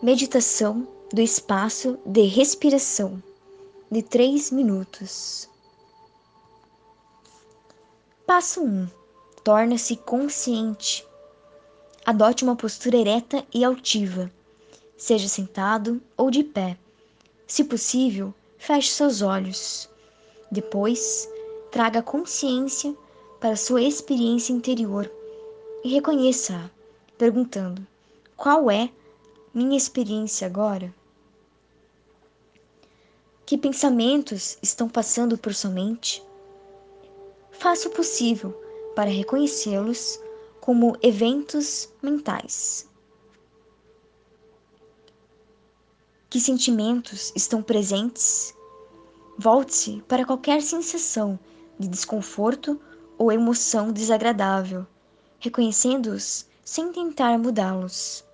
Meditação 0.00 0.86
do 1.12 1.20
espaço 1.20 1.98
de 2.06 2.22
respiração 2.22 3.20
de 3.90 4.00
3 4.00 4.52
minutos. 4.52 5.50
Passo 8.24 8.62
1. 8.62 8.88
Torna-se 9.42 9.96
consciente. 9.96 11.04
Adote 12.06 12.44
uma 12.44 12.54
postura 12.54 12.96
ereta 12.96 13.44
e 13.52 13.64
altiva, 13.64 14.30
seja 14.96 15.26
sentado 15.26 16.00
ou 16.16 16.30
de 16.30 16.44
pé. 16.44 16.78
Se 17.44 17.64
possível, 17.64 18.32
feche 18.56 18.92
seus 18.92 19.20
olhos. 19.20 19.90
Depois, 20.48 21.28
traga 21.72 22.02
consciência 22.02 22.94
para 23.40 23.56
sua 23.56 23.82
experiência 23.82 24.52
interior 24.52 25.10
e 25.82 25.88
reconheça-a, 25.88 26.70
perguntando: 27.18 27.84
qual 28.36 28.70
é 28.70 28.92
minha 29.58 29.76
experiência 29.76 30.46
agora? 30.46 30.94
Que 33.44 33.58
pensamentos 33.58 34.56
estão 34.62 34.88
passando 34.88 35.36
por 35.36 35.52
sua 35.52 35.70
mente? 35.70 36.24
Faça 37.50 37.88
o 37.88 37.90
possível 37.90 38.52
para 38.94 39.10
reconhecê-los 39.10 40.20
como 40.60 40.96
eventos 41.02 41.92
mentais. 42.00 42.88
Que 46.30 46.38
sentimentos 46.38 47.32
estão 47.34 47.60
presentes? 47.60 48.54
Volte-se 49.36 50.04
para 50.06 50.24
qualquer 50.24 50.62
sensação 50.62 51.36
de 51.76 51.88
desconforto 51.88 52.80
ou 53.18 53.32
emoção 53.32 53.90
desagradável, 53.90 54.86
reconhecendo-os 55.40 56.46
sem 56.64 56.92
tentar 56.92 57.36
mudá-los. 57.40 58.27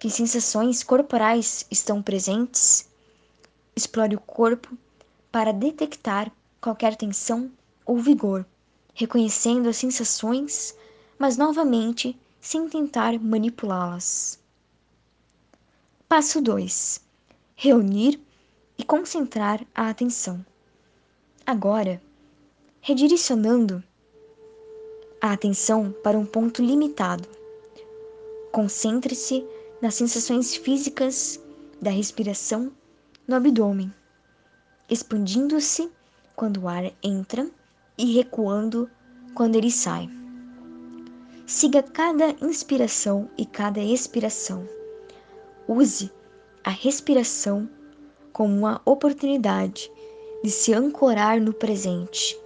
Que 0.00 0.08
sensações 0.08 0.82
corporais 0.82 1.66
estão 1.70 2.02
presentes? 2.02 2.88
Explore 3.76 4.16
o 4.16 4.20
corpo 4.20 4.74
para 5.30 5.52
detectar 5.52 6.32
qualquer 6.58 6.96
tensão 6.96 7.52
ou 7.84 7.98
vigor, 7.98 8.46
reconhecendo 8.94 9.68
as 9.68 9.76
sensações, 9.76 10.74
mas 11.18 11.36
novamente 11.36 12.18
sem 12.40 12.66
tentar 12.66 13.20
manipulá-las. 13.20 14.38
Passo 16.08 16.40
2: 16.40 17.02
Reunir 17.54 18.18
e 18.78 18.84
concentrar 18.84 19.60
a 19.74 19.90
atenção. 19.90 20.42
Agora, 21.44 22.00
redirecionando 22.80 23.84
a 25.20 25.34
atenção 25.34 25.94
para 26.02 26.18
um 26.18 26.24
ponto 26.24 26.62
limitado. 26.62 27.28
Concentre-se 28.50 29.46
nas 29.80 29.94
sensações 29.94 30.54
físicas 30.54 31.40
da 31.80 31.90
respiração 31.90 32.70
no 33.26 33.36
abdômen, 33.36 33.92
expandindo-se 34.88 35.90
quando 36.36 36.62
o 36.62 36.68
ar 36.68 36.92
entra 37.02 37.48
e 37.96 38.12
recuando 38.12 38.90
quando 39.34 39.56
ele 39.56 39.70
sai. 39.70 40.08
Siga 41.46 41.82
cada 41.82 42.30
inspiração 42.42 43.28
e 43.36 43.44
cada 43.44 43.80
expiração. 43.80 44.68
Use 45.66 46.10
a 46.62 46.70
respiração 46.70 47.68
como 48.32 48.56
uma 48.56 48.80
oportunidade 48.84 49.90
de 50.42 50.50
se 50.50 50.72
ancorar 50.72 51.40
no 51.40 51.52
presente. 51.52 52.38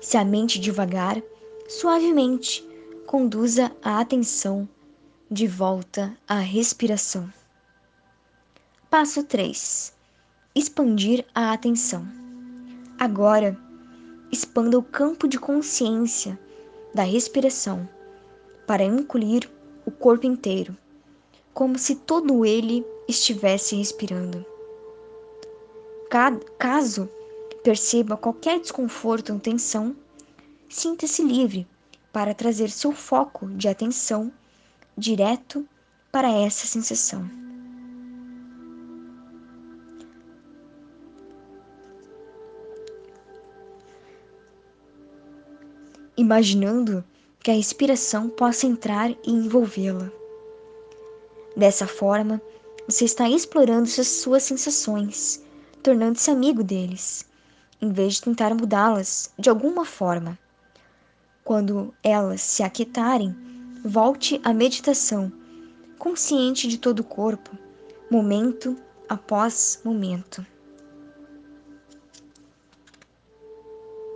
Se 0.00 0.16
a 0.16 0.24
mente 0.24 0.58
devagar, 0.58 1.22
suavemente 1.68 2.66
conduza 3.06 3.72
a 3.82 4.00
atenção 4.00 4.68
de 5.28 5.48
volta 5.48 6.16
à 6.28 6.38
respiração. 6.38 7.28
Passo 8.88 9.24
3. 9.24 9.92
Expandir 10.54 11.26
a 11.34 11.52
atenção. 11.52 12.06
Agora, 12.96 13.58
expanda 14.30 14.78
o 14.78 14.82
campo 14.84 15.26
de 15.26 15.36
consciência 15.36 16.38
da 16.94 17.02
respiração 17.02 17.88
para 18.68 18.84
incluir 18.84 19.50
o 19.84 19.90
corpo 19.90 20.26
inteiro, 20.26 20.76
como 21.52 21.76
se 21.76 21.96
todo 21.96 22.44
ele 22.44 22.86
estivesse 23.08 23.74
respirando. 23.74 24.46
Caso 26.56 27.10
perceba 27.64 28.16
qualquer 28.16 28.60
desconforto 28.60 29.32
ou 29.32 29.40
tensão, 29.40 29.96
sinta-se 30.68 31.20
livre 31.20 31.66
para 32.12 32.32
trazer 32.32 32.70
seu 32.70 32.92
foco 32.92 33.48
de 33.48 33.66
atenção 33.66 34.32
direto 34.96 35.68
para 36.10 36.30
essa 36.30 36.66
sensação. 36.66 37.28
Imaginando 46.16 47.04
que 47.40 47.50
a 47.50 47.54
respiração 47.54 48.30
possa 48.30 48.66
entrar 48.66 49.10
e 49.10 49.30
envolvê-la. 49.30 50.10
Dessa 51.54 51.86
forma, 51.86 52.40
você 52.88 53.04
está 53.04 53.28
explorando 53.28 53.86
suas 53.86 54.42
sensações, 54.42 55.44
tornando-se 55.82 56.30
amigo 56.30 56.64
deles, 56.64 57.26
em 57.82 57.92
vez 57.92 58.14
de 58.14 58.22
tentar 58.22 58.54
mudá-las 58.54 59.30
de 59.38 59.50
alguma 59.50 59.84
forma. 59.84 60.38
Quando 61.44 61.94
elas 62.02 62.40
se 62.40 62.62
aquietarem, 62.62 63.45
volte 63.86 64.40
à 64.42 64.52
meditação, 64.52 65.32
consciente 65.96 66.66
de 66.66 66.76
todo 66.76 67.00
o 67.00 67.04
corpo, 67.04 67.56
momento 68.10 68.76
após 69.08 69.80
momento. 69.84 70.44